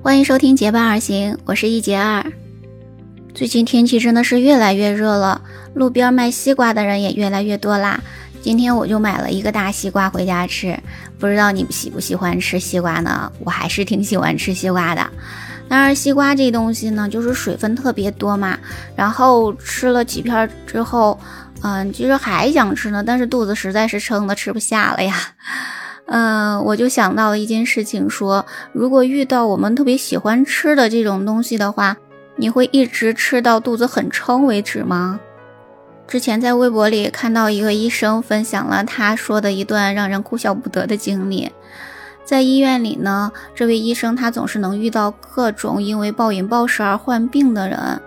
[0.00, 2.24] 欢迎收听结伴而行，我是一杰二。
[3.34, 5.42] 最近天气真的是越来越热了，
[5.74, 8.00] 路边卖西瓜的人也越来越多啦。
[8.40, 10.78] 今天我就买了一个大西瓜回家吃，
[11.18, 13.30] 不知道你们喜不喜欢吃西瓜呢？
[13.40, 15.04] 我还是挺喜欢吃西瓜的。
[15.68, 18.56] 但是西瓜这东西呢，就是水分特别多嘛，
[18.94, 21.18] 然后吃了几片之后，
[21.62, 25.16] 嗯，其实还想吃呢，但是肚子实在是撑的吃不下了呀。
[26.10, 31.98] 嗯，我就想到了一件事情，说如果遇到我们特别喜欢吃的这种东西的话，
[32.36, 35.20] 你会一直吃到肚子很撑为止吗？
[36.06, 41.52] 之前在微博里看到一个医生分享了他说的一段让人哭笑不得的经历，
[42.24, 48.00] 在医院里呢，这位医生他总是能遇到各种因为暴饮暴食而患病的人，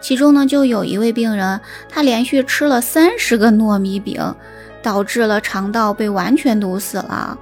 [0.00, 4.22] 其中呢就有一位病人，他连续吃了三十个糯米饼。
[4.82, 7.38] 导致了肠道被完全堵死了，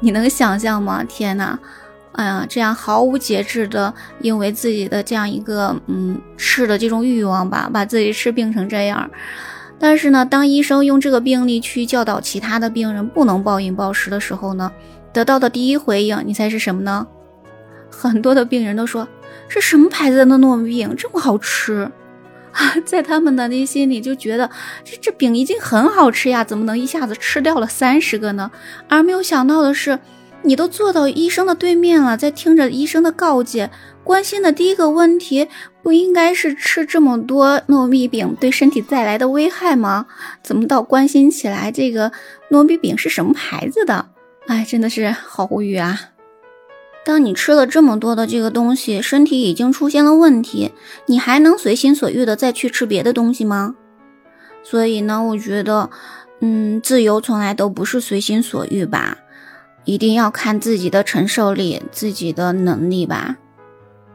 [0.00, 1.02] 你能想象吗？
[1.04, 1.58] 天哪，
[2.12, 9.10] 哎呀，这样毫无节制的，因为自己的这样一个嗯吃的这种欲望吧，把自己吃病成这样。
[9.78, 14.72] 但是呢，当医生用这个病例去教导其他的病人不能暴饮暴食的时候呢，
[15.12, 17.06] 得到的第一回应，你猜是什么呢？
[17.90, 19.06] 很多的病人都说，
[19.48, 21.90] 是什么牌子的糯米饼这么好吃？
[22.84, 24.50] 在他们的内心里就觉得
[24.84, 28.50] 这这饼已经很好吃呀，怎么能一下子吃掉了三十个呢？
[28.88, 29.98] 而没有想到的是，
[30.42, 33.70] 你都坐到医生的对面了，在听着医生的告诫，
[34.02, 35.48] 关心的第一个问题
[35.82, 40.06] 不应该是吃这么多糯米饼对身体带来的危害吗？
[40.42, 42.12] 怎么到关心起来这个
[42.50, 44.08] 糯米饼是什么牌子的？
[44.46, 45.98] 哎，真的是好无语啊！
[47.06, 50.72] 当你吃了这么多的这个东西，身体已经出现了问题，
[51.06, 53.76] 你还能随心所欲的再去吃别的东西吗？
[54.64, 55.88] 所以呢，我觉得，
[56.40, 59.18] 嗯，自由从来都不是随心所欲吧，
[59.84, 63.36] 一定要看自己的承受力、自己的能力吧。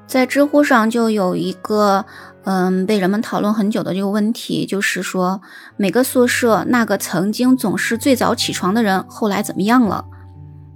[0.05, 2.05] 在知乎上就有一个，
[2.43, 5.41] 嗯，被人们讨论很久的这个问题，就是说
[5.77, 10.03] 每个宿舍那个曾经总是最早起床的人，后来怎么样了？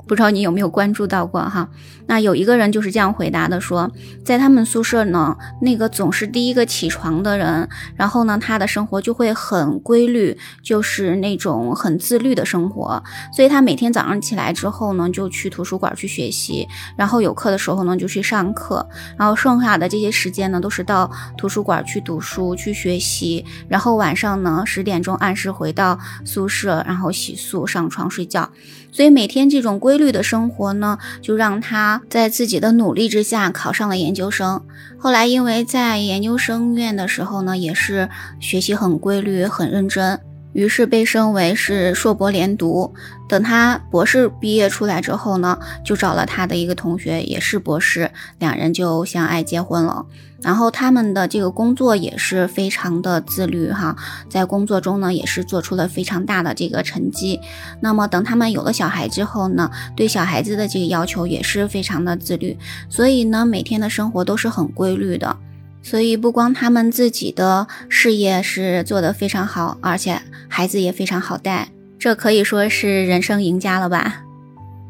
[0.07, 1.69] 不知道你有没有关注到过哈？
[2.07, 3.91] 那有一个人就是这样回答的，说
[4.23, 13.01] 在他们宿舍呢，那个总是第一个起床的人，然后呢，他的生活就会很规律，就是那种很自律的生活。
[13.33, 18.87] 所以他每天早上起来之后呢，就去图书馆去学习，然后有课的时候呢就去上课，
[19.17, 28.51] 然后剩下的这些时间呢都是到图书馆去读书去学习，然后晚上呢十点钟按时回到宿舍，然后洗漱上床睡觉。
[28.91, 34.61] 所以每天这种规规律的生活呢，就让他在自己的努力之下考上了研究生。
[34.97, 38.09] 后来因为在研究生院的时候呢，也是
[38.41, 40.19] 学习很规律、很认真，
[40.55, 42.93] 于是被升为是硕博连读。
[43.27, 50.05] 等他博士毕业出来之后呢，就找了他的一个同学，也是博士，两人就相爱结婚了。
[50.41, 53.95] 然后他们的这个工作也是非常的自律哈，
[54.29, 57.41] 在工作中呢也是做出了非常大的这个成绩。
[57.81, 62.57] 那么等他们有了小孩之后呢，对小孩子的这个要求也是非常的自律，
[62.89, 65.35] 所以呢每天的生活都是很规律的。
[65.85, 70.19] 所以不光他们自己的事业是做得非常好，而且
[70.49, 71.69] 孩子也非常好带。
[71.99, 74.23] 这可以说是人生赢家了吧？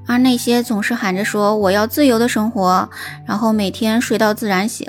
[0.07, 2.88] 而那些总是喊着说我要自由的生活，
[3.28, 4.88] 然后每天睡到自然醒，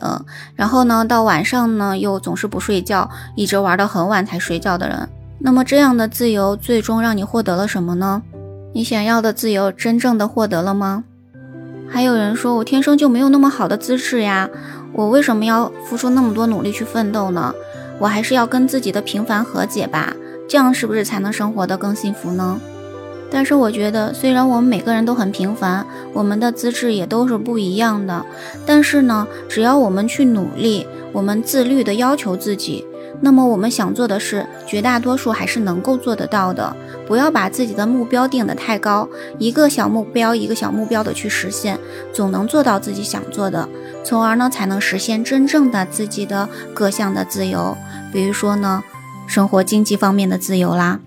[0.54, 5.08] 然后呢到晚上呢又总是不睡觉，一直玩到很晚才睡觉的人，
[5.40, 8.22] 那么这样的自由最终让你获得了什么呢？
[8.72, 11.02] 你想要的自由真正的获得了吗？
[11.88, 14.48] 还有人说我天生就没有那么好的资质呀，
[14.92, 17.54] 我为什么要付出那么多努力去奋斗呢？
[17.98, 20.14] 我还是要跟自己的平凡和解吧。
[20.48, 22.60] 这样是不是才能生活得更幸福呢？
[23.30, 28.24] 但是我觉得，虽然我们每个人都很平凡，我们的资质也都是不一样的，
[28.64, 32.86] 但是呢，只要我们去努力，我们自律的要求自己，
[33.20, 36.76] 那么我们想做的事，绝大多数还是能够做得到的。
[37.06, 41.78] 不要把自己的目标定得太高，一个小目标一个小目标的去实现，
[42.12, 43.68] 总能做到自己想做的，
[44.04, 47.76] 从而呢，才能实现真正的自己的各项的自由。
[48.12, 48.82] 比如说呢。
[49.28, 51.00] 生活经济方面的自由啦，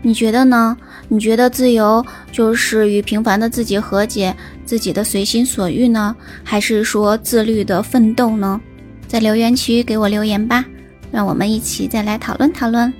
[0.00, 0.78] 你觉得呢？
[1.08, 2.02] 你觉得自由
[2.32, 4.34] 就是与平凡的自己和解，
[4.64, 8.58] 自己的随心所欲呢，还是说自律的奋斗呢？
[9.06, 10.64] 在留言区给我留言吧，
[11.10, 12.92] 让我们一起再来讨论讨论。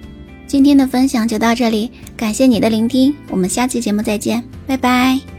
[0.47, 5.35] 今天的分享就到这里，感谢你的聆听，我们下期节目再见，拜拜。